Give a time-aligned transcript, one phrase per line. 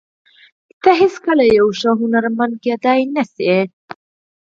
[0.81, 3.57] ته هېڅکله یوه ښه سندرغاړې کېدای نشې